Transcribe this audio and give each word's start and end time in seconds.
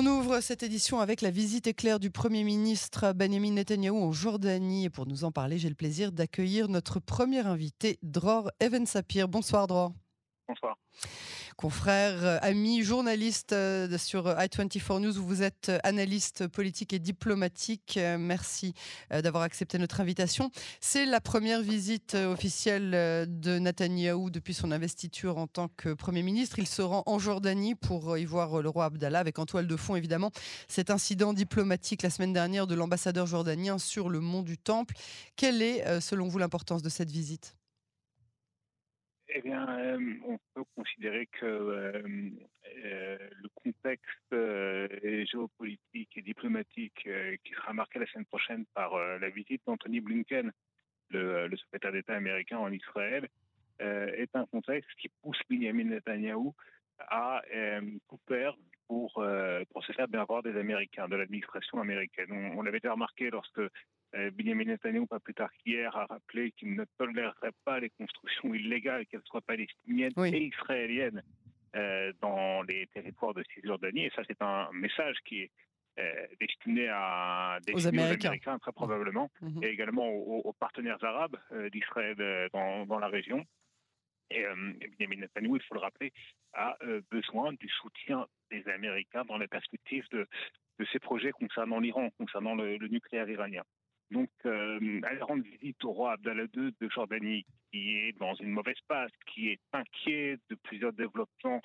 On 0.00 0.06
ouvre 0.06 0.40
cette 0.40 0.62
édition 0.62 1.00
avec 1.00 1.22
la 1.22 1.32
visite 1.32 1.66
éclair 1.66 1.98
du 1.98 2.12
Premier 2.12 2.44
ministre 2.44 3.12
Benjamin 3.12 3.50
Netanyahu 3.50 3.96
en 4.00 4.12
Jordanie. 4.12 4.84
Et 4.84 4.90
pour 4.90 5.08
nous 5.08 5.24
en 5.24 5.32
parler, 5.32 5.58
j'ai 5.58 5.68
le 5.68 5.74
plaisir 5.74 6.12
d'accueillir 6.12 6.68
notre 6.68 7.00
premier 7.00 7.40
invité, 7.40 7.98
Dror 8.04 8.52
Even 8.60 8.86
Sapir. 8.86 9.26
Bonsoir, 9.26 9.66
Dror. 9.66 9.92
Bonsoir 10.48 10.76
confrère, 11.58 12.24
euh, 12.24 12.38
ami, 12.40 12.84
journaliste 12.84 13.52
euh, 13.52 13.98
sur 13.98 14.28
i24 14.28 15.00
News 15.00 15.12
vous 15.12 15.42
êtes 15.42 15.70
euh, 15.70 15.80
analyste 15.82 16.46
politique 16.46 16.92
et 16.92 17.00
diplomatique. 17.00 17.98
Merci 18.18 18.74
d'avoir 19.10 19.42
accepté 19.42 19.76
notre 19.78 20.00
invitation. 20.00 20.50
C'est 20.80 21.04
la 21.04 21.20
première 21.20 21.60
visite 21.60 22.14
officielle 22.14 22.90
de 22.92 23.58
Netanyahou 23.58 24.30
depuis 24.30 24.54
son 24.54 24.70
investiture 24.70 25.38
en 25.38 25.48
tant 25.48 25.68
que 25.76 25.92
Premier 25.94 26.22
ministre. 26.22 26.60
Il 26.60 26.68
se 26.68 26.82
rend 26.82 27.02
en 27.06 27.18
Jordanie 27.18 27.74
pour 27.74 28.16
y 28.16 28.24
voir 28.24 28.62
le 28.62 28.68
roi 28.68 28.84
Abdallah 28.84 29.18
avec 29.18 29.40
en 29.40 29.46
toile 29.46 29.66
de 29.66 29.76
fond 29.76 29.96
évidemment 29.96 30.30
cet 30.68 30.90
incident 30.90 31.32
diplomatique 31.32 32.02
la 32.02 32.10
semaine 32.10 32.32
dernière 32.32 32.68
de 32.68 32.76
l'ambassadeur 32.76 33.26
jordanien 33.26 33.78
sur 33.78 34.08
le 34.10 34.20
mont 34.20 34.42
du 34.42 34.58
Temple. 34.58 34.94
Quelle 35.34 35.60
est 35.60 36.00
selon 36.00 36.28
vous 36.28 36.38
l'importance 36.38 36.82
de 36.82 36.88
cette 36.88 37.10
visite? 37.10 37.57
Eh 39.30 39.42
bien, 39.42 39.98
on 40.26 40.38
peut 40.54 40.64
considérer 40.74 41.26
que 41.26 42.02
le 42.74 43.48
contexte 43.54 45.30
géopolitique 45.30 46.16
et 46.16 46.22
diplomatique 46.22 47.08
qui 47.44 47.52
sera 47.52 47.72
marqué 47.72 47.98
la 47.98 48.06
semaine 48.06 48.26
prochaine 48.26 48.64
par 48.74 48.96
la 48.96 49.28
visite 49.28 49.62
d'Anthony 49.66 50.00
Blinken, 50.00 50.50
le, 51.10 51.56
secrétaire 51.56 51.92
d'État 51.92 52.14
américain 52.14 52.58
en 52.58 52.72
Israël, 52.72 53.28
est 53.80 54.34
un 54.34 54.46
contexte 54.46 54.90
qui 54.98 55.08
pousse 55.22 55.40
Benjamin 55.50 55.84
Netanyahu 55.84 56.50
à 56.98 57.42
tout 58.08 58.20
faire 58.28 58.56
pour, 58.88 59.22
pour 59.72 59.84
se 59.84 59.92
faire 59.92 60.08
bien 60.08 60.24
voir 60.24 60.42
des 60.42 60.56
Américains, 60.56 61.08
de 61.08 61.16
l'administration 61.16 61.80
américaine. 61.80 62.28
On, 62.30 62.58
on 62.58 62.62
l'avait 62.62 62.80
déjà 62.80 62.92
remarqué 62.92 63.30
lorsque 63.30 63.58
euh, 63.58 63.70
Benjamin 64.12 64.64
Netanyahu, 64.64 65.06
pas 65.06 65.20
plus 65.20 65.34
tard 65.34 65.50
qu'hier, 65.58 65.94
a 65.94 66.06
rappelé 66.06 66.52
qu'il 66.52 66.74
ne 66.74 66.84
tolérerait 66.96 67.52
pas 67.64 67.78
les 67.78 67.90
constructions 67.90 68.54
illégales, 68.54 69.06
qu'elles 69.06 69.22
soient 69.26 69.42
palestiniennes 69.42 70.12
et 70.16 70.46
israéliennes, 70.46 71.22
euh, 71.76 72.12
dans 72.22 72.62
les 72.62 72.86
territoires 72.86 73.34
de 73.34 73.44
Cisjordanie. 73.52 74.06
Et 74.06 74.12
ça, 74.16 74.22
c'est 74.26 74.40
un 74.40 74.70
message 74.72 75.16
qui 75.26 75.42
est 75.42 75.50
euh, 75.98 76.26
destiné 76.40 76.88
à 76.88 77.58
aux 77.72 77.86
Américains. 77.86 78.58
très 78.58 78.72
probablement, 78.72 79.30
mhm. 79.42 79.62
et 79.62 79.68
également 79.68 80.08
aux, 80.08 80.52
partenaires 80.54 81.02
arabes 81.04 81.36
d'Israël 81.70 82.16
dans, 82.52 82.98
la 82.98 83.08
région. 83.08 83.44
Et, 84.30 84.44
Benjamin 84.98 85.20
Netanyahu, 85.20 85.56
il 85.56 85.62
faut 85.64 85.74
le 85.74 85.80
rappeler, 85.80 86.12
a 86.54 86.78
besoin 87.10 87.52
du 87.52 87.68
soutien 87.68 88.26
des 88.50 88.66
Américains 88.68 89.24
dans 89.26 89.36
la 89.36 89.48
perspective 89.48 90.06
de, 90.10 90.26
de 90.78 90.86
ces 90.90 90.98
projets 90.98 91.32
concernant 91.32 91.80
l'Iran, 91.80 92.08
concernant 92.16 92.54
le 92.54 92.78
nucléaire 92.88 93.28
iranien. 93.28 93.64
Donc, 94.10 94.30
euh, 94.46 95.00
elle 95.10 95.22
rend 95.22 95.38
visite 95.38 95.84
au 95.84 95.92
roi 95.92 96.12
Abdallah 96.12 96.46
II 96.54 96.74
de 96.80 96.88
Jordanie, 96.88 97.44
qui 97.70 97.96
est 97.96 98.18
dans 98.18 98.34
une 98.34 98.50
mauvaise 98.50 98.80
passe, 98.86 99.10
qui 99.26 99.50
est 99.50 99.60
inquiet 99.72 100.38
de 100.48 100.54
plusieurs 100.54 100.92
développements 100.92 101.60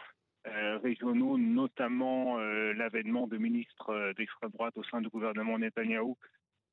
euh, 0.47 0.77
régionaux, 0.79 1.37
notamment 1.37 2.39
euh, 2.39 2.73
l'avènement 2.73 3.27
de 3.27 3.37
ministres 3.37 4.13
d'extrême 4.17 4.51
droite 4.51 4.77
au 4.77 4.83
sein 4.83 5.01
du 5.01 5.07
gouvernement 5.07 5.57
Netanyahou. 5.57 6.17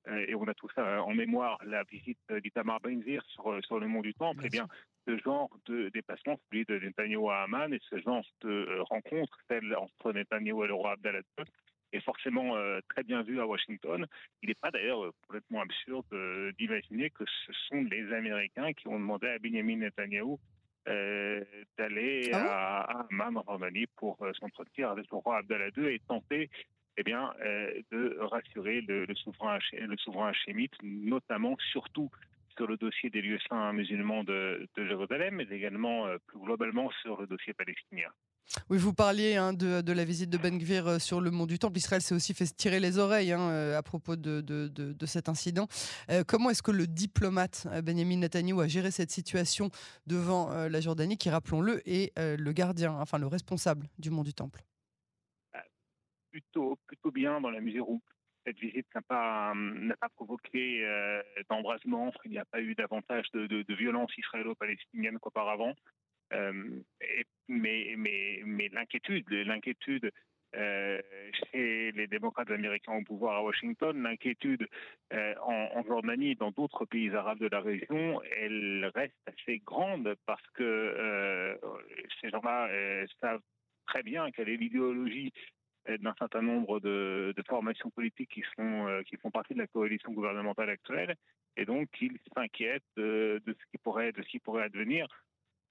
et 0.08 0.34
on 0.34 0.48
a 0.48 0.54
tout 0.54 0.68
ça 0.74 1.04
en 1.04 1.14
mémoire, 1.14 1.56
la 1.64 1.84
visite 1.84 2.18
d'Itamar 2.42 2.80
Ben-Gvir 2.80 3.22
sur, 3.26 3.64
sur 3.64 3.78
le 3.78 3.86
mont 3.86 4.00
du 4.00 4.14
Temple. 4.14 4.42
Eh 4.46 4.48
bien, 4.48 4.66
ce 5.06 5.16
genre 5.18 5.50
de 5.66 5.88
déplacement, 5.90 6.36
celui 6.50 6.64
de 6.64 6.80
Netanyahou 6.80 7.30
à 7.30 7.42
Amman, 7.42 7.72
et 7.72 7.80
ce 7.90 8.00
genre 8.00 8.24
de 8.40 8.80
rencontre, 8.88 9.38
celle 9.48 9.76
entre 9.76 10.12
Netanyahou 10.12 10.64
et 10.64 10.68
le 10.68 10.74
roi 10.74 10.92
Abdallah 10.92 11.22
II, 11.38 11.44
est 11.92 12.00
forcément 12.00 12.56
euh, 12.56 12.80
très 12.88 13.02
bien 13.02 13.22
vu 13.22 13.40
à 13.40 13.46
Washington. 13.46 14.06
Il 14.42 14.48
n'est 14.48 14.54
pas 14.54 14.70
d'ailleurs 14.70 15.04
euh, 15.04 15.12
complètement 15.26 15.62
absurde 15.62 16.06
euh, 16.12 16.52
d'imaginer 16.58 17.10
que 17.10 17.24
ce 17.46 17.52
sont 17.68 17.82
les 17.90 18.12
Américains 18.12 18.72
qui 18.72 18.88
ont 18.88 18.98
demandé 18.98 19.28
à 19.28 19.38
Benjamin 19.38 19.76
Netanyahu 19.76 20.36
d'aller 20.86 22.30
ah 22.32 22.80
à, 22.80 23.06
Amman 23.10 23.36
en 23.36 23.44
Jordanie 23.44 23.86
pour 23.96 24.16
s'entretenir 24.40 24.90
avec 24.90 25.06
le 25.12 25.18
roi 25.18 25.36
Abdallah 25.36 25.68
II 25.76 25.86
et 25.86 26.00
tenter 26.08 26.48
eh 26.96 27.02
bien, 27.04 27.32
de 27.92 28.18
rassurer 28.18 28.80
le, 28.80 29.06
souverain, 29.14 29.58
le 29.72 29.96
souverain 29.98 30.30
hachémite, 30.30 30.72
notamment 30.82 31.54
surtout 31.70 32.10
sur 32.56 32.66
le 32.66 32.76
dossier 32.76 33.10
des 33.10 33.22
lieux 33.22 33.38
saints 33.48 33.72
musulmans 33.74 34.24
de, 34.24 34.66
de 34.74 34.86
Jérusalem, 34.86 35.36
mais 35.36 35.46
également 35.54 36.08
plus 36.26 36.40
globalement 36.40 36.90
sur 37.02 37.20
le 37.20 37.26
dossier 37.26 37.52
palestinien. 37.52 38.10
Oui, 38.68 38.78
vous 38.78 38.92
parliez 38.92 39.36
hein, 39.36 39.52
de, 39.52 39.92
la 39.92 40.04
visite 40.04 40.30
de 40.30 40.38
Ben 40.38 40.58
Gvir 40.58 40.86
euh, 40.86 40.98
sur 40.98 41.20
le 41.20 41.30
mont 41.30 41.46
du 41.46 41.58
Temple. 41.58 41.78
Israël 41.78 42.02
s'est 42.02 42.14
aussi 42.14 42.34
fait 42.34 42.44
tirer 42.56 42.80
les 42.80 42.98
oreilles 42.98 43.32
hein, 43.32 43.50
euh, 43.50 43.78
à 43.78 43.82
propos 43.82 44.16
de, 44.16 45.06
cet 45.06 45.28
incident. 45.28 45.66
Euh, 46.10 46.24
comment 46.26 46.50
est-ce 46.50 46.62
que 46.62 46.70
le 46.70 46.86
diplomate 46.86 47.66
Benjamin 47.84 48.16
Netanyahu 48.16 48.60
a 48.60 48.68
géré 48.68 48.90
cette 48.90 49.10
situation 49.10 49.70
devant 50.06 50.50
la 50.50 50.80
Jordanie, 50.80 51.16
qui, 51.16 51.30
rappelons-le, 51.30 51.80
est 51.88 52.12
le 52.18 52.52
gardien, 52.52 52.92
enfin 52.92 53.18
le 53.18 53.26
responsable 53.26 53.88
du 53.98 54.10
mont 54.10 54.22
du 54.22 54.34
Temple? 54.34 54.62
Plutôt, 56.30 56.78
plutôt 56.86 57.10
bien 57.10 57.40
dans 57.40 57.50
la 57.50 57.60
mesure 57.60 57.88
où 57.88 58.00
cette 58.44 58.58
visite 58.58 58.86
n'a 58.94 59.02
pas, 59.02 59.52
pas 60.00 60.08
provoqué 60.10 60.86
d'embrasement, 61.48 62.12
il 62.24 62.32
n'y 62.32 62.38
a 62.38 62.44
pas 62.44 62.60
eu 62.60 62.74
davantage 62.74 63.26
de, 63.32 63.46
de 63.46 63.74
violence 63.74 64.16
israélo-palestinienne 64.16 65.18
qu'auparavant. 65.18 65.74
Euh, 66.32 66.52
mais 67.48 67.96
l'inquiétude, 68.72 69.28
l'inquiétude 69.30 70.10
euh, 70.56 71.00
chez 71.52 71.92
les 71.92 72.06
démocrates 72.06 72.50
américains 72.50 72.94
au 72.94 73.02
pouvoir 73.02 73.36
à 73.36 73.42
Washington, 73.42 74.02
l'inquiétude 74.02 74.68
euh, 75.12 75.34
en, 75.42 75.82
Jordanie 75.84 76.32
et 76.32 76.34
dans 76.34 76.50
d'autres 76.50 76.84
pays 76.84 77.10
arabes 77.10 77.38
de 77.38 77.48
la 77.48 77.60
région, 77.60 78.20
elle 78.36 78.90
reste 78.94 79.14
assez 79.26 79.58
grande 79.64 80.14
parce 80.26 80.46
que 80.54 81.58
ces 82.20 82.30
gens-là 82.30 82.68
savent 83.20 83.42
très 83.86 84.02
bien 84.02 84.30
quelle 84.30 84.48
est 84.48 84.56
l'idéologie 84.56 85.32
d'un 85.88 86.14
certain 86.18 86.42
nombre 86.42 86.78
de, 86.78 87.34
formations 87.48 87.90
politiques 87.90 88.30
qui, 88.30 88.42
font 88.52 89.30
partie 89.32 89.54
de 89.54 89.58
la 89.58 89.66
coalition 89.66 90.12
gouvernementale 90.12 90.70
actuelle, 90.70 91.16
et 91.56 91.64
donc 91.64 91.88
ils 92.00 92.18
s'inquiètent 92.34 92.82
de 92.96 93.42
ce 93.46 93.70
qui 93.70 93.78
pourrait 94.38 94.64
advenir 94.64 95.08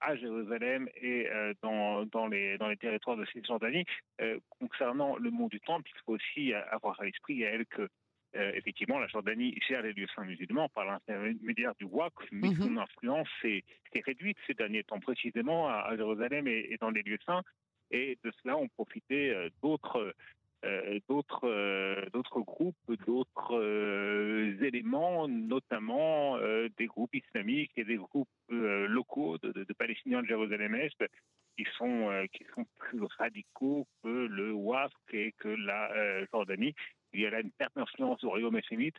à 0.00 0.16
Jérusalem 0.16 0.88
et 0.96 1.28
euh, 1.28 1.54
dans, 1.62 2.04
dans, 2.06 2.26
les, 2.26 2.58
dans 2.58 2.68
les 2.68 2.76
territoires 2.76 3.16
de 3.16 3.24
Cisjordanie. 3.26 3.84
Euh, 4.20 4.38
concernant 4.48 5.16
le 5.16 5.30
mont 5.30 5.48
du 5.48 5.60
Temple, 5.60 5.90
il 5.94 6.00
faut 6.04 6.12
aussi 6.14 6.52
avoir 6.54 7.00
à 7.00 7.04
l'esprit, 7.04 7.44
à 7.44 7.50
elle, 7.50 7.66
que 7.66 7.88
euh, 8.36 8.52
effectivement, 8.54 8.98
la 8.98 9.08
Jordanie 9.08 9.58
gère 9.68 9.82
les 9.82 9.92
lieux 9.92 10.06
saints 10.14 10.24
musulmans 10.24 10.68
par 10.68 10.84
l'intermédiaire 10.84 11.74
du 11.78 11.84
WAC, 11.84 12.12
mais 12.30 12.48
mhm. 12.48 12.62
son 12.62 12.76
influence 12.76 13.28
s'est 13.42 13.64
réduite 14.06 14.38
ces 14.46 14.54
derniers 14.54 14.84
temps, 14.84 15.00
précisément 15.00 15.68
à, 15.68 15.96
Jérusalem 15.96 16.46
et, 16.46 16.76
dans 16.80 16.90
les 16.90 17.02
lieux 17.02 17.18
saints. 17.26 17.42
Et 17.90 18.18
de 18.22 18.30
cela 18.40 18.56
ont 18.56 18.68
profité 18.68 19.34
d'autres 19.62 20.14
d'autres 21.08 22.10
d'autres 22.12 22.40
groupes, 22.40 22.76
d'autres 23.06 24.56
éléments, 24.62 25.28
notamment 25.28 26.38
des 26.76 26.86
groupes 26.86 27.14
islamiques 27.14 27.72
et 27.76 27.84
des 27.84 27.96
groupes 27.96 28.28
locaux 28.48 29.38
de, 29.38 29.72
Palestiniens 29.72 30.22
de 30.22 30.26
Jérusalem-Est 30.26 31.04
qui 31.56 31.64
sont 31.78 32.08
plus 32.78 33.02
radicaux 33.18 33.86
que 34.02 34.08
le 34.08 34.52
WAF 34.52 34.92
et 35.12 35.32
que 35.38 35.48
la 35.48 36.24
Jordanie. 36.26 36.74
Il 37.12 37.20
y 37.20 37.26
a 37.26 37.30
là 37.30 37.40
une 37.40 37.50
perte 37.50 37.74
d'influence 37.76 38.22
au 38.24 38.30
royaume 38.30 38.58
islamite 38.58 38.96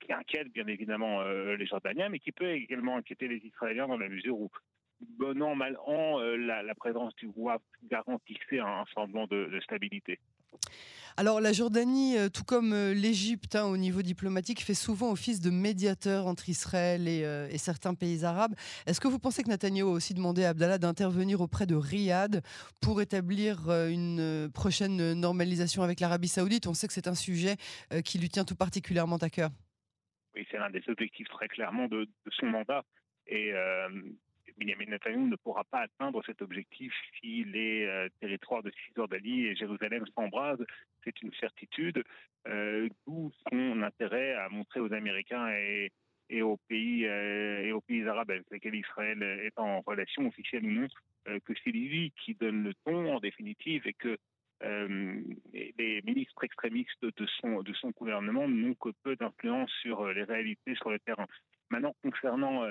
qui 0.00 0.12
inquiète 0.12 0.48
bien 0.48 0.66
évidemment 0.66 1.22
les 1.22 1.66
Jordaniens, 1.66 2.08
mais 2.08 2.18
qui 2.18 2.32
peut 2.32 2.50
également 2.50 2.96
inquiéter 2.96 3.28
les 3.28 3.38
Israéliens 3.46 3.88
dans 3.88 3.98
la 3.98 4.08
mesure 4.08 4.38
où 4.38 4.50
bon 5.18 5.42
an, 5.42 5.54
mal 5.54 5.76
an, 5.86 6.18
la, 6.20 6.74
présence 6.74 7.14
du 7.16 7.30
WAF 7.36 7.62
garantissait 7.90 8.60
un, 8.60 8.84
semblant 8.94 9.26
de 9.26 9.60
stabilité. 9.62 10.18
Alors 11.16 11.40
la 11.40 11.52
Jordanie, 11.52 12.16
euh, 12.16 12.28
tout 12.28 12.44
comme 12.44 12.72
euh, 12.72 12.94
l'Égypte 12.94 13.56
hein, 13.56 13.66
au 13.66 13.76
niveau 13.76 14.00
diplomatique, 14.00 14.62
fait 14.62 14.74
souvent 14.74 15.10
office 15.10 15.40
de 15.40 15.50
médiateur 15.50 16.26
entre 16.26 16.48
Israël 16.48 17.02
euh, 17.08 17.48
et, 17.50 17.58
certains 17.58 17.94
pays 17.94 18.24
arabes. 18.24 18.54
Est-ce 18.86 19.00
que 19.00 19.08
vous 19.08 19.18
pensez 19.18 19.42
que 19.42 19.48
Netanyahu 19.48 19.88
a 19.88 19.90
aussi 19.90 20.14
demandé 20.14 20.44
à 20.44 20.50
Abdallah 20.50 20.78
d'intervenir 20.78 21.40
auprès 21.40 21.66
de 21.66 21.74
Riyad 21.74 22.42
pour 22.80 23.02
établir 23.02 23.70
une 23.88 24.50
prochaine 24.54 25.12
normalisation 25.14 25.82
avec 25.82 26.00
l'Arabie 26.00 26.28
saoudite? 26.28 26.66
On 26.66 26.74
sait 26.74 26.86
que 26.86 26.92
c'est 26.92 27.08
un 27.08 27.14
sujet 27.14 27.56
qui 28.04 28.18
lui 28.18 28.28
tient 28.28 28.44
tout 28.44 28.56
particulièrement 28.56 29.16
à 29.16 29.28
cœur. 29.28 29.50
Oui, 30.34 30.46
c'est 30.50 30.58
l'un 30.58 30.70
des 30.70 30.82
objectifs 30.88 31.28
très 31.28 31.48
clairement 31.48 31.86
de, 31.88 32.08
son 32.30 32.46
mandat. 32.46 32.82
Et 33.26 33.52
Benjamin 34.60 34.90
Netanyahu 34.90 35.28
ne 35.28 35.36
pourra 35.36 35.64
pas 35.64 35.80
atteindre 35.80 36.22
cet 36.26 36.42
objectif 36.42 36.92
si 37.18 37.44
les 37.44 37.86
euh, 37.86 38.08
territoires 38.20 38.62
de 38.62 38.70
Cisjordanie 38.70 39.46
et 39.46 39.56
Jérusalem 39.56 40.04
s'embrasent. 40.14 40.64
C'est 41.02 41.22
une 41.22 41.32
certitude. 41.34 42.04
Euh, 42.46 42.88
D'où 43.06 43.32
son 43.50 43.82
intérêt 43.82 44.34
à 44.34 44.50
montrer 44.50 44.80
aux 44.80 44.92
Américains 44.92 45.48
et, 45.48 45.90
aux 46.42 46.58
pays 46.68 47.06
euh, 47.06 47.62
et 47.62 47.72
aux 47.72 47.80
pays 47.80 48.06
arabes 48.06 48.30
avec 48.30 48.50
lesquels 48.50 48.74
Israël 48.74 49.22
est 49.22 49.58
en 49.58 49.80
relation 49.80 50.26
officielle 50.26 50.64
ou 50.64 50.70
non 50.70 50.88
que 51.44 51.52
c'est 51.62 51.70
lui 51.70 52.12
qui 52.24 52.34
donne 52.34 52.62
le 52.62 52.72
ton 52.84 53.14
en 53.14 53.20
définitive 53.20 53.86
et 53.86 53.92
que 53.92 54.16
les 54.62 56.02
ministres 56.04 56.42
extrémistes 56.42 57.02
de 57.02 57.26
son, 57.40 57.62
de 57.62 57.72
son 57.74 57.90
gouvernement 57.90 58.48
n'ont 58.48 58.74
que 58.74 58.88
peu 59.02 59.16
d'influence 59.16 59.70
sur 59.82 60.06
les 60.08 60.24
réalités 60.24 60.74
sur 60.76 60.90
le 60.90 60.98
terrain. 60.98 61.26
Maintenant, 61.70 61.94
concernant, 62.02 62.68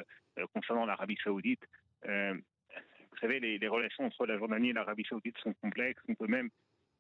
concernant 0.54 0.86
l'Arabie 0.86 1.18
saoudite, 1.24 1.66
vous 2.04 3.18
savez, 3.22 3.40
les, 3.40 3.68
relations 3.68 4.06
entre 4.06 4.26
la 4.26 4.38
Jordanie 4.38 4.70
et 4.70 4.74
l'Arabie 4.74 5.06
saoudite 5.08 5.38
sont 5.40 5.54
complexes. 5.62 6.02
On 6.08 6.16
peut 6.16 6.28
même 6.28 6.50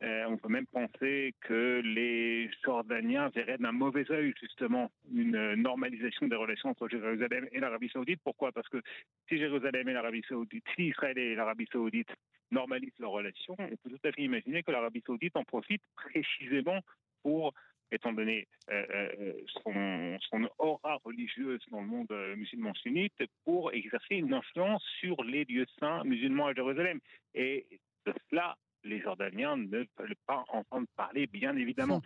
euh, 0.01 0.23
on 0.29 0.37
peut 0.37 0.47
même 0.47 0.65
penser 0.67 1.35
que 1.41 1.81
les 1.83 2.49
Jordaniens 2.63 3.27
verraient 3.29 3.57
d'un 3.57 3.73
mauvais 3.73 4.09
œil 4.11 4.33
justement 4.39 4.89
une 5.13 5.55
normalisation 5.55 6.27
des 6.27 6.37
relations 6.37 6.69
entre 6.69 6.87
Jérusalem 6.87 7.49
et 7.51 7.59
l'Arabie 7.59 7.89
saoudite. 7.89 8.21
Pourquoi? 8.23 8.53
Parce 8.53 8.69
que 8.69 8.81
si 9.27 9.37
Jérusalem 9.37 9.89
et 9.89 9.93
l'Arabie 9.93 10.23
saoudite, 10.29 10.63
si 10.75 10.87
Israël 10.87 11.17
et 11.17 11.35
l'Arabie 11.35 11.67
saoudite 11.69 12.09
normalisent 12.49 12.97
leurs 12.99 13.11
relations, 13.11 13.57
on 13.59 13.67
peut 13.67 13.89
tout 13.89 14.07
à 14.07 14.11
fait 14.13 14.21
imaginer 14.21 14.63
que 14.63 14.71
l'Arabie 14.71 15.03
saoudite 15.05 15.35
en 15.35 15.43
profite 15.43 15.81
précisément 15.95 16.79
pour 17.21 17.53
étant 17.91 18.13
donné 18.13 18.47
euh, 18.69 18.85
euh, 18.93 19.33
son, 19.63 20.17
son, 20.29 20.49
aura 20.57 20.99
religieuse 21.03 21.61
dans 21.71 21.81
le 21.81 21.87
monde 21.87 22.35
musulman 22.37 22.73
sunnite, 22.75 23.13
pour 23.45 23.73
exercer 23.73 24.15
une 24.15 24.33
influence 24.33 24.83
sur 24.99 25.23
les 25.23 25.45
lieux 25.45 25.65
saints 25.79 26.03
musulmans 26.03 26.47
à 26.47 26.53
Jérusalem. 26.53 26.99
Et 27.33 27.65
de 28.05 28.13
cela, 28.29 28.57
les 28.83 28.99
Jordaniens 29.01 29.57
ne 29.57 29.85
veulent 29.97 30.15
pas 30.25 30.43
entendre 30.49 30.87
parler, 30.95 31.27
bien 31.27 31.55
évidemment. 31.55 32.01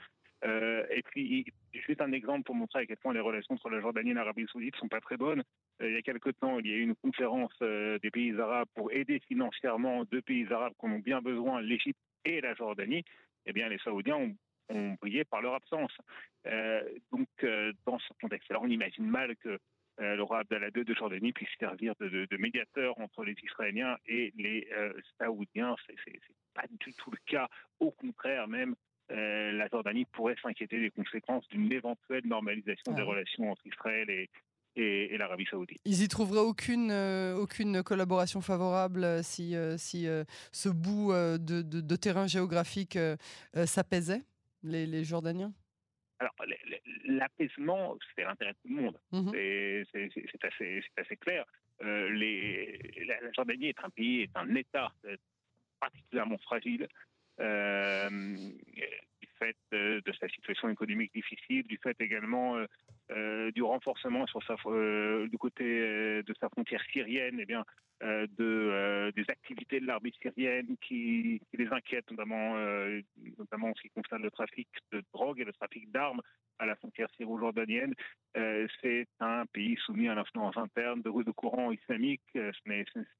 Euh, 0.45 0.83
et 0.89 1.01
puis, 1.03 1.45
juste 1.73 2.01
un 2.01 2.11
exemple 2.11 2.43
pour 2.43 2.55
montrer 2.55 2.79
à 2.79 2.85
quel 2.85 2.97
point 2.97 3.13
les 3.13 3.19
relations 3.19 3.55
entre 3.55 3.69
la 3.69 3.79
Jordanie 3.79 4.11
et 4.11 4.13
l'Arabie 4.13 4.45
saoudite 4.51 4.75
sont 4.75 4.89
pas 4.89 4.99
très 4.99 5.15
bonnes. 5.15 5.43
Euh, 5.81 5.89
il 5.89 5.93
y 5.95 5.97
a 5.97 6.01
quelque 6.01 6.31
temps, 6.31 6.59
il 6.59 6.67
y 6.67 6.71
a 6.71 6.75
eu 6.75 6.81
une 6.81 6.95
conférence 6.95 7.53
euh, 7.61 7.97
des 7.99 8.11
pays 8.11 8.37
arabes 8.39 8.67
pour 8.75 8.91
aider 8.91 9.21
financièrement 9.27 10.03
deux 10.05 10.21
pays 10.21 10.45
arabes 10.51 10.73
qui 10.79 10.85
en 10.85 10.91
ont 10.91 10.99
bien 10.99 11.21
besoin, 11.21 11.61
l'Égypte 11.61 11.99
et 12.25 12.41
la 12.41 12.53
Jordanie. 12.55 13.03
Eh 13.45 13.53
bien, 13.53 13.69
les 13.69 13.77
Saoudiens 13.79 14.17
ont, 14.17 14.35
ont 14.69 14.95
brillé 15.01 15.23
par 15.25 15.41
leur 15.41 15.55
absence. 15.55 15.91
donc, 17.11 17.27
dans 17.85 17.99
ce 17.99 18.13
contexte-là, 18.21 18.59
on 18.61 18.67
imagine 18.67 19.05
mal 19.05 19.35
que 19.37 19.59
euh, 20.01 20.15
le 20.15 20.23
roi 20.23 20.39
Abdallah 20.39 20.69
II 20.75 20.83
de 20.83 20.93
Jordanie 20.95 21.33
puisse 21.33 21.49
servir 21.59 21.93
de, 21.99 22.37
médiateur 22.37 22.99
entre 22.99 23.23
les 23.23 23.35
Israéliens 23.43 23.95
et 24.07 24.33
les 24.37 24.67
euh, 24.75 24.91
Saoudiens. 25.19 25.75
Ce 25.85 25.91
n'est 25.91 26.19
pas 26.53 26.65
du 26.81 26.93
tout 26.93 27.11
le 27.11 27.17
cas. 27.27 27.47
Au 27.79 27.91
contraire, 27.91 28.47
même, 28.47 28.75
euh, 29.11 29.51
la 29.51 29.67
Jordanie 29.67 30.05
pourrait 30.05 30.35
s'inquiéter 30.41 30.79
des 30.79 30.89
conséquences 30.89 31.47
d'une 31.49 31.71
éventuelle 31.71 32.25
normalisation 32.25 32.93
des 32.93 33.01
ah 33.01 33.05
relations 33.05 33.51
entre 33.51 33.67
Israël 33.67 34.09
et, 34.09 34.29
et, 34.75 35.15
l'Arabie 35.17 35.45
saoudite. 35.45 35.79
Ils 35.85 36.01
y 36.01 36.07
trouveraient 36.07 36.39
aucune, 36.39 36.91
aucune 37.37 37.83
collaboration 37.83 38.41
favorable 38.41 39.23
si, 39.23 39.55
si 39.77 40.07
ce 40.51 40.69
bout 40.69 41.11
de, 41.13 41.95
terrain 41.95 42.25
géographique 42.25 42.97
s'apaisait, 43.65 44.23
les, 44.63 44.85
les 44.85 45.03
Jordaniens? 45.03 45.53
Alors, 46.19 46.33
l'apaisement, 47.05 47.97
c'est 48.15 48.23
l'intérêt 48.23 48.53
de 48.53 48.57
tout 48.61 48.75
le 48.75 48.81
monde. 48.81 48.99
Mmh 49.11 49.31
c'est 49.91 50.45
assez, 50.45 50.83
assez, 50.97 51.17
clair. 51.17 51.45
Euh, 51.83 52.09
les, 52.11 52.79
la, 53.05 53.31
Jordanie 53.33 53.67
est 53.67 53.83
un 53.83 53.89
pays, 53.89 54.21
est 54.21 54.37
un 54.37 54.53
État 54.55 54.91
euh, 55.05 55.17
particulièrement 55.79 56.37
fragile. 56.37 56.87
Euh, 57.39 58.09
du 58.09 59.27
fait 59.39 59.57
de, 59.71 60.13
sa 60.19 60.29
situation 60.29 60.69
économique 60.69 61.13
difficile, 61.13 61.63
du 61.63 61.77
fait 61.77 61.99
également 61.99 62.57
du 63.53 63.61
renforcement 63.61 64.25
sur 64.27 64.41
sa, 64.43 64.55
du 65.27 65.37
côté 65.37 65.63
de 66.23 66.33
sa 66.39 66.49
frontière 66.49 66.83
syrienne, 66.91 67.37
eh 67.39 67.45
bien, 67.45 67.65
de, 68.03 69.11
des 69.15 69.25
activités 69.29 69.79
de 69.79 69.85
l'armée 69.85 70.13
syrienne 70.21 70.75
qui, 70.81 71.41
les 71.53 71.67
inquiètent, 71.67 72.09
notamment, 72.11 72.55
notamment 73.37 73.69
en 73.69 73.75
ce 73.75 73.81
qui 73.83 73.89
concerne 73.89 74.23
le 74.23 74.31
trafic 74.31 74.67
de 74.91 75.01
drogue 75.13 75.39
et 75.39 75.45
le 75.45 75.53
trafic 75.53 75.89
d'armes 75.91 76.21
à 76.59 76.65
la 76.65 76.75
frontière 76.75 77.09
syro-jordanienne. 77.17 77.93
Euh, 78.37 78.67
c'est 78.81 79.07
un 79.19 79.45
pays 79.47 79.77
soumis 79.85 80.07
à 80.07 80.15
l'influence 80.15 80.57
interne 80.57 81.01
de, 81.01 81.23
de 81.23 81.31
courants 81.31 81.71
islamiques. 81.71 82.21
Euh, 82.35 82.51
ce 82.65 82.69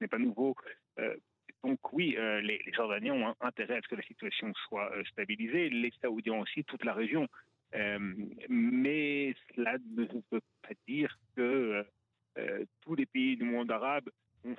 n'est 0.00 0.08
pas 0.08 0.18
nouveau. 0.18 0.54
Euh, 0.98 1.14
donc 1.62 1.92
oui, 1.92 2.14
les, 2.42 2.60
Jordaniens 2.74 3.14
ont 3.14 3.34
intérêt 3.40 3.78
à 3.78 3.80
ce 3.80 3.88
que 3.88 3.94
la 3.94 4.02
situation 4.02 4.52
soit 4.68 4.92
stabilisée, 5.10 5.70
les 5.70 5.92
Saoudiens 6.02 6.40
aussi, 6.40 6.62
toute 6.64 6.84
la 6.84 6.92
région. 6.92 7.26
mais 8.50 9.34
cela 9.54 9.78
ne 9.96 10.04
veut 10.04 10.42
pas 10.62 10.74
dire 10.86 11.16
que 11.34 11.82
tous 12.82 12.94
les 12.94 13.06
pays 13.06 13.38
du 13.38 13.44
monde 13.44 13.70
arabe 13.70 14.10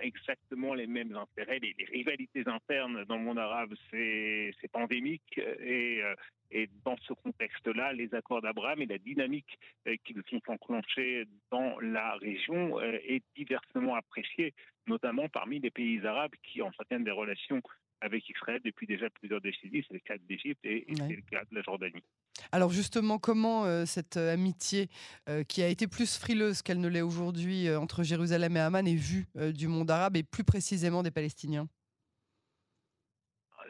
exactement 0.02 0.74
les 0.74 0.88
mêmes 0.88 1.16
intérêts. 1.16 1.60
Les, 1.60 1.76
rivalités 1.86 2.44
internes 2.46 3.06
dans 3.06 3.18
le 3.18 3.24
monde 3.24 3.40
arabe, 3.40 3.74
c'est 3.92 4.54
endémique. 4.74 5.38
Et, 5.38 6.02
euh, 6.04 6.16
et, 6.52 6.70
dans 6.84 6.98
ce 7.08 7.14
contexte-là, 7.14 7.94
les 7.94 8.14
accords 8.14 8.42
d'Abraham 8.42 8.82
et 8.82 8.86
la 8.86 8.98
dynamique 8.98 9.60
euh, 9.88 9.96
qui 10.04 10.16
sont 10.30 10.42
enclenchés 10.48 11.26
dans 11.52 11.80
la 11.80 12.16
région 12.16 12.80
euh, 12.80 12.98
est 13.06 13.24
diversement 13.36 13.96
appréciée, 13.96 14.54
notamment 14.88 15.30
parmi 15.30 15.60
les 15.60 15.72
pays 15.72 16.06
arabes 16.06 16.34
qui 16.44 16.62
entretiennent 16.62 17.04
des 17.04 17.12
relations 17.12 17.62
avec 18.02 18.28
Israël 18.30 18.62
depuis 18.64 18.88
déjà 18.88 19.10
plusieurs 19.10 19.42
décennies. 19.42 19.84
C'est 19.88 19.94
le 19.94 20.00
cas 20.00 20.18
d'Égypte 20.18 20.64
et, 20.66 20.86
c'est 20.90 21.16
le 21.16 21.22
cas 21.22 21.44
de 21.50 21.56
la 21.56 21.62
Jordanie. 21.62 22.04
Alors 22.52 22.72
justement, 22.72 23.18
comment 23.18 23.66
euh, 23.66 23.86
cette 23.86 24.18
euh, 24.18 24.34
amitié 24.34 24.88
euh, 25.30 25.44
qui 25.44 25.62
a 25.62 25.68
été 25.68 25.88
plus 25.88 26.18
frileuse 26.18 26.62
qu'elle 26.62 26.80
ne 26.80 26.88
l'est 26.88 27.02
aujourd'hui 27.02 27.70
entre 27.70 28.04
Jérusalem 28.04 28.58
et 28.58 28.60
Amman 28.60 28.88
est 28.88 28.96
vue 28.96 29.26
du 29.54 29.68
monde 29.68 29.90
arabe 29.90 30.18
et 30.18 30.24
plus 30.24 30.44
précisément 30.44 31.04
des 31.04 31.12
Palestiniens? 31.12 31.68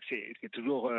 C'est 0.09 0.51
toujours, 0.51 0.91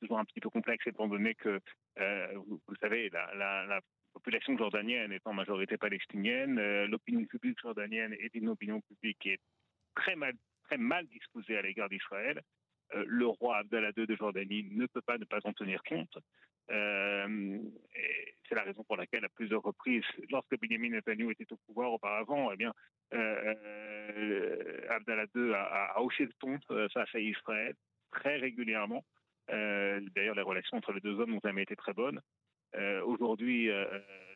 toujours 0.00 0.18
un 0.20 0.24
petit 0.24 0.38
peu 0.38 0.48
complexe 0.48 0.86
étant 0.86 1.08
donné 1.08 1.34
que, 1.34 1.58
vous, 1.96 2.76
savez, 2.80 3.10
la, 3.10 3.80
population 4.12 4.56
jordanienne 4.56 5.10
est 5.10 5.26
en 5.26 5.32
majorité 5.32 5.78
palestinienne, 5.78 6.84
l'opinion 6.84 7.24
publique 7.24 7.58
jordanienne 7.60 8.12
est 8.12 8.34
une 8.34 8.50
opinion 8.50 8.80
publique 8.82 9.18
qui 9.20 9.30
est 9.30 9.40
très 9.94 10.14
mal, 10.14 10.34
très 10.64 10.76
mal 10.76 11.06
disposée 11.06 11.56
à 11.56 11.62
l'égard 11.62 11.88
d'Israël. 11.88 12.40
Euh, 12.94 13.04
le 13.06 13.26
roi 13.26 13.58
Abdallah 13.58 13.90
II 13.96 14.06
de 14.06 14.16
Jordanie 14.16 14.68
ne 14.70 14.86
peut 14.86 15.00
pas 15.00 15.18
ne 15.18 15.24
pas 15.24 15.40
en 15.44 15.52
tenir 15.52 15.82
compte. 15.82 16.18
Euh, 16.70 17.58
c'est 18.48 18.54
la 18.54 18.62
raison 18.62 18.84
pour 18.84 18.96
laquelle, 18.96 19.24
à 19.24 19.28
plusieurs 19.28 19.62
reprises, 19.62 20.04
lorsque 20.30 20.58
Benjamin 20.60 20.90
Netanyahu 20.90 21.32
était 21.32 21.50
au 21.52 21.56
pouvoir 21.66 21.92
auparavant, 21.92 22.52
eh 22.52 22.56
bien, 22.56 22.72
euh, 23.14 24.80
Abdallah 24.90 25.26
II 25.34 25.52
a, 25.54 26.00
haussé 26.00 26.24
le 26.24 26.32
ton 26.38 26.58
face 26.92 27.14
à 27.14 27.18
Israël 27.18 27.74
très 28.10 28.36
régulièrement. 28.36 29.04
D'ailleurs, 29.48 30.34
les 30.34 30.42
relations 30.42 30.76
entre 30.76 30.92
les 30.92 31.00
deux 31.00 31.18
hommes 31.18 31.32
n'ont 31.32 31.40
jamais 31.42 31.62
été 31.62 31.76
très 31.76 31.92
bonnes. 31.92 32.20
Aujourd'hui, 33.04 33.68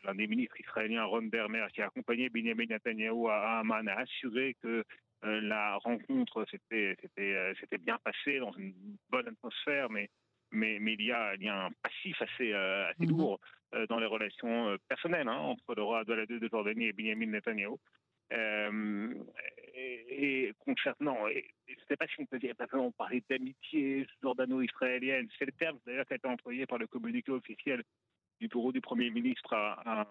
l'un 0.03 0.15
des 0.15 0.27
ministres 0.27 0.59
israéliens, 0.59 1.05
Ron 1.05 1.23
Dermer, 1.23 1.65
qui 1.73 1.81
a 1.81 1.87
accompagné 1.87 2.29
Benjamin 2.29 2.65
Netanyahu 2.65 3.29
à 3.29 3.59
Amman, 3.59 3.87
a 3.87 3.99
assuré 3.99 4.55
que 4.61 4.83
euh, 5.25 5.41
la 5.41 5.77
rencontre 5.77 6.45
s'était 6.49 6.95
euh, 7.19 7.77
bien 7.79 7.97
passée 8.03 8.39
dans 8.39 8.51
une 8.53 8.73
bonne 9.09 9.27
atmosphère, 9.27 9.89
mais 9.89 10.09
mais, 10.51 10.79
mais 10.79 10.93
il, 10.93 11.01
y 11.01 11.11
a, 11.11 11.35
il, 11.35 11.43
y 11.43 11.49
a, 11.49 11.65
un 11.65 11.71
passif 11.83 12.21
assez, 12.21 12.53
euh, 12.53 12.87
assez 12.87 13.05
mhm. 13.05 13.17
lourd 13.17 13.39
dans 13.89 13.99
les 13.99 14.05
relations 14.05 14.77
personnelles 14.87 15.27
hein, 15.27 15.35
entre 15.35 15.75
le 15.75 15.83
roi 15.83 15.99
Abdallah 15.99 16.23
II 16.29 16.39
de 16.39 16.47
Jordanie 16.47 16.85
et 16.85 16.93
Benjamin 16.93 17.25
Netanyahu. 17.25 17.75
Euh, 18.33 19.13
et, 19.75 20.53
concernant, 20.59 21.27
je 21.27 21.73
ne 21.73 21.79
sais 21.87 21.95
pas 21.95 22.07
si 22.07 22.15
on 22.19 22.25
peut 22.25 22.39
dire, 22.39 22.53
vraiment 22.57 22.91
parler 22.91 23.23
d'amitié 23.29 24.07
jordano-israélienne, 24.21 25.27
c'est 25.37 25.45
le 25.45 25.51
terme 25.53 25.79
d'ailleurs 25.85 26.05
qui 26.05 26.13
a 26.13 26.15
été 26.17 26.27
employé 26.27 26.65
par 26.65 26.77
le 26.77 26.87
communiqué 26.87 27.31
officiel 27.31 27.83
du 28.39 28.47
bureau 28.47 28.71
du 28.71 28.81
Premier 28.81 29.09
ministre 29.09 29.53
à, 29.53 30.07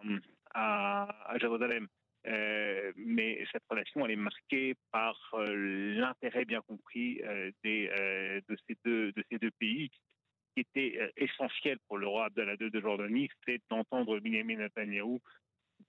à, 0.55 1.33
à 1.33 1.39
Jérusalem. 1.39 1.89
Euh, 2.27 2.93
mais 2.97 3.45
cette 3.53 3.63
relation, 3.69 4.05
elle 4.05 4.13
est 4.13 4.17
marquée 4.17 4.75
par 4.91 5.17
euh, 5.35 5.95
l'intérêt 5.95 6.45
bien 6.45 6.61
compris 6.63 7.21
euh, 7.23 7.51
de, 7.65 8.57
ces 8.67 8.77
deux, 8.85 9.51
pays. 9.59 9.91
Qui 10.55 10.61
était 10.61 11.13
essentiel 11.19 11.79
pour 11.87 11.99
le 11.99 12.07
roi 12.07 12.25
Abdallah 12.27 12.55
II 12.59 12.71
de 12.71 12.81
Jordanie, 12.81 13.29
c'est 13.45 13.61
d'entendre 13.69 14.19
Benjamin 14.21 14.57
Netanyahu 14.57 15.19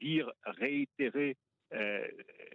dire, 0.02 0.30
réitérer 0.44 1.38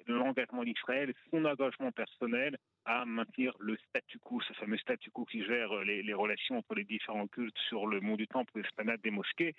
l'engagement 0.06 0.62
d'Israël, 0.62 1.14
son 1.30 1.42
engagement 1.46 1.90
personnel 1.90 2.58
à 2.84 3.06
maintenir 3.06 3.54
le 3.60 3.78
statu 3.88 4.18
quo, 4.18 4.42
ce 4.42 4.52
fameux 4.52 4.76
statu 4.76 5.10
quo 5.10 5.24
qui 5.24 5.42
gère 5.42 5.74
les, 5.84 6.02
les 6.02 6.12
relations 6.12 6.58
entre 6.58 6.74
les 6.74 6.84
différents 6.84 7.28
cultes 7.28 7.56
sur 7.70 7.86
le 7.86 8.00
mont 8.00 8.16
du 8.16 8.28
Temple, 8.28 8.52
l'esplanade 8.56 9.00
des 9.00 9.10
mosquées, 9.10 9.54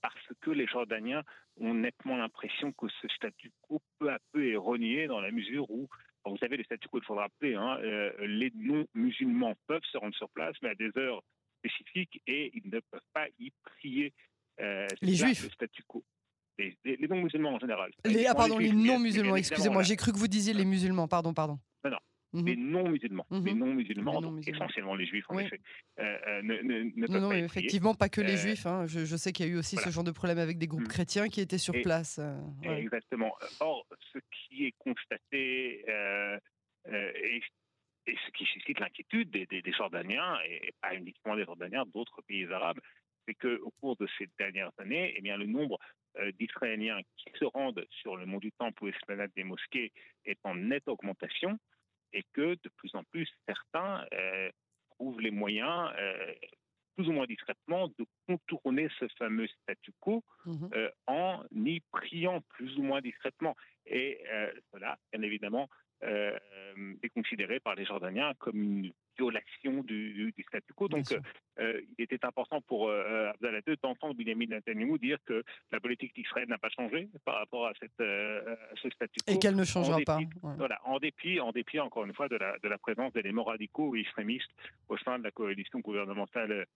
parce 0.00 0.28
que 0.40 0.50
les 0.50 0.66
Jordaniens 0.66 1.22
ont 1.58 1.74
nettement 1.74 2.16
l'impression 2.16 2.72
que 2.72 2.86
ce 3.00 3.08
statu 3.08 3.52
quo 3.62 3.80
peu 3.98 4.10
à 4.10 4.18
peu 4.32 4.50
est 4.50 4.56
renié 4.56 5.06
dans 5.06 5.20
la 5.20 5.30
mesure 5.30 5.70
où, 5.70 5.88
vous 6.24 6.36
savez, 6.38 6.56
le 6.56 6.64
statu 6.64 6.88
quo, 6.88 6.98
il 6.98 7.04
faudra 7.04 7.24
rappeler, 7.24 7.54
hein, 7.54 7.78
euh, 7.82 8.12
les 8.26 8.52
non-musulmans 8.54 9.54
peuvent 9.66 9.84
se 9.90 9.98
rendre 9.98 10.14
sur 10.14 10.28
place, 10.30 10.54
mais 10.62 10.70
à 10.70 10.74
des 10.74 10.90
heures 10.96 11.22
spécifiques, 11.58 12.20
et 12.26 12.50
ils 12.54 12.70
ne 12.70 12.80
peuvent 12.80 13.00
pas 13.12 13.26
y 13.38 13.52
prier. 13.64 14.12
Euh, 14.60 14.86
les 15.02 15.14
juifs. 15.14 15.44
Le 15.44 15.50
statu 15.50 15.82
quo. 15.86 16.04
Les, 16.58 16.76
non-musulmans 17.08 17.54
en 17.54 17.58
général. 17.58 17.90
Les, 18.04 18.26
ah, 18.26 18.34
pardon, 18.34 18.58
les, 18.58 18.72
non-musulmans, 18.72 19.36
excusez-moi, 19.36 19.82
j'ai 19.82 19.96
cru 19.96 20.12
que 20.12 20.18
vous 20.18 20.28
disiez 20.28 20.52
les 20.52 20.66
musulmans, 20.66 21.08
pardon, 21.08 21.32
pardon. 21.32 21.58
Non, 21.84 21.90
non. 21.92 21.98
Mmh 22.32 22.46
les 22.46 22.56
non-musulmans, 22.56 23.26
les 23.30 23.54
non-musulmans, 23.54 24.38
essentiellement 24.46 24.94
les 24.94 25.06
juifs 25.06 25.24
en 25.28 25.38
effet, 25.38 25.60
ne, 25.98 26.62
ne, 26.62 27.06
peuvent 27.06 27.20
non, 27.20 27.32
effectivement, 27.32 27.94
pas 27.94 28.08
que 28.08 28.20
les 28.20 28.36
juifs. 28.36 28.66
Hein. 28.66 28.86
Je, 28.86 29.16
sais 29.16 29.32
qu'il 29.32 29.46
y 29.46 29.48
a 29.48 29.52
eu 29.52 29.56
aussi 29.56 29.76
ce 29.76 29.90
genre 29.90 30.04
de 30.04 30.10
problème 30.10 30.38
avec 30.38 30.58
des 30.58 30.66
groupes 30.66 30.88
chrétiens 30.88 31.28
qui 31.28 31.40
étaient 31.40 31.58
sur 31.58 31.74
place. 31.82 32.20
Exactement. 32.62 33.34
Or, 33.60 33.86
ce 34.12 34.18
qui 34.30 34.66
est 34.66 34.74
constaté 34.78 35.84
et, 36.86 37.40
ce 38.06 38.30
qui 38.32 38.44
suscite 38.44 38.80
l'inquiétude 38.80 39.30
des, 39.30 39.46
des, 39.46 39.72
Jordaniens, 39.72 40.38
et 40.48 40.72
pas 40.80 40.94
uniquement 40.94 41.36
des 41.36 41.44
Jordaniens, 41.44 41.84
d'autres 41.92 42.22
pays 42.22 42.46
arabes, 42.46 42.80
c'est 43.26 43.34
qu'au 43.34 43.72
cours 43.80 43.96
de 43.96 44.08
ces 44.18 44.28
dernières 44.38 44.72
années, 44.78 45.14
eh 45.16 45.20
bien, 45.20 45.36
le 45.36 45.46
nombre 45.46 45.78
euh, 46.18 46.32
d'Israéliens 46.32 47.00
qui 47.16 47.30
se 47.38 47.44
rendent 47.44 47.84
sur 47.90 48.16
le 48.16 48.26
mont 48.26 48.38
du 48.38 48.50
Temple 48.52 48.82
ou 48.82 48.86
l'esplanade 48.86 49.30
des 49.36 49.44
mosquées 49.44 49.92
est 50.24 50.38
en 50.44 50.54
nette 50.54 50.88
augmentation 50.88 51.58
et 52.12 52.24
que 52.32 52.56
de 52.62 52.68
plus 52.76 52.94
en 52.94 53.04
plus 53.04 53.28
certains 53.46 54.06
euh, 54.14 54.50
trouvent 54.90 55.20
les 55.20 55.30
moyens, 55.30 55.90
euh, 55.98 56.32
plus 56.96 57.08
ou 57.08 57.12
moins 57.12 57.26
discrètement, 57.26 57.88
de 57.88 58.06
contourner 58.26 58.88
ce 58.98 59.06
fameux 59.18 59.46
statu 59.62 59.92
quo 60.00 60.22
mmh 60.44 60.66
en 61.06 61.44
y 61.52 61.80
priant 61.92 62.40
plus 62.50 62.76
ou 62.78 62.82
moins 62.82 63.00
discrètement. 63.00 63.56
Et 63.86 64.22
cela, 64.72 64.98
bien 65.12 65.22
évidemment, 65.22 65.68
est 66.02 67.08
considéré 67.14 67.58
par 67.60 67.74
les 67.74 67.84
Jordaniens 67.86 68.34
comme 68.38 68.62
une 68.62 68.92
violation 69.20 69.82
du, 69.82 70.34
statu 70.48 70.72
quo. 70.72 70.88
Donc, 70.88 71.06
euh, 71.58 71.80
il 71.98 72.04
était 72.04 72.24
important 72.24 72.60
pour 72.62 72.88
euh, 72.88 73.30
Abdallah 73.30 73.60
II 73.66 73.76
d'entendre 73.82 74.14
Benjamin 74.14 74.46
Netanyahu 74.46 74.98
dire 74.98 75.18
que 75.26 75.42
la 75.70 75.80
politique 75.80 76.14
d'Israël 76.14 76.48
n'a 76.48 76.58
pas 76.58 76.70
changé 76.70 77.08
par 77.24 77.36
rapport 77.36 77.66
à, 77.66 77.72
cette, 77.80 78.00
euh, 78.00 78.56
ce 78.82 78.88
statu 78.90 79.20
quo. 79.20 79.32
Et 79.32 79.38
qu'elle 79.38 79.56
ne 79.56 79.64
changera 79.64 79.98
pas. 80.04 80.18
Voilà, 80.42 80.80
en 80.84 80.98
dépit, 80.98 81.40
en 81.40 81.52
dépit, 81.52 81.80
encore 81.80 82.04
une 82.04 82.14
fois, 82.14 82.28
de 82.28 82.36
la, 82.36 82.58
de 82.58 82.68
la 82.68 82.78
présence 82.78 83.12
d'éléments 83.12 83.44
radicaux 83.44 83.94
et 83.94 84.00
extrémistes 84.00 84.50
au 84.88 84.96
sein 84.98 85.18
de 85.18 85.24
la 85.24 85.30
coalition 85.30 85.80
gouvernementale 85.80 86.66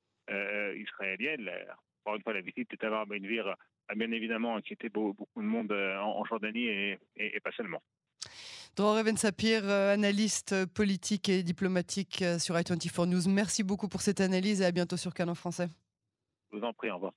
israélienne. 0.76 1.50
Encore 2.02 2.16
une 2.16 2.22
fois, 2.22 2.34
la 2.34 2.40
visite 2.40 2.70
de 2.70 2.76
Tamar 2.76 3.06
Benvir 3.06 3.56
a 3.88 3.94
bien 3.94 4.10
évidemment 4.10 4.56
inquiété 4.56 4.88
beaucoup 4.88 5.26
de 5.36 5.46
monde 5.46 5.72
en, 5.72 6.24
Jordanie 6.24 6.66
et, 6.66 6.98
et 7.16 7.40
pas 7.40 7.52
seulement. 7.52 7.82
Dror 8.76 8.98
Even 8.98 9.16
Sapir, 9.16 9.62
euh, 9.64 9.94
analyste 9.94 10.66
politique 10.66 11.28
et 11.28 11.42
diplomatique 11.42 12.22
euh, 12.22 12.38
sur 12.38 12.56
i24 12.56 13.06
News. 13.06 13.28
Merci 13.28 13.62
beaucoup 13.62 13.88
pour 13.88 14.02
cette 14.02 14.20
analyse 14.20 14.60
et 14.60 14.64
à 14.64 14.72
bientôt 14.72 14.96
sur 14.96 15.14
Canon 15.14 15.34
Français. 15.34 15.68
Je 16.52 16.58
vous 16.58 16.64
en 16.64 16.72
prie, 16.72 16.90
au 16.90 16.94
revoir. 16.94 17.12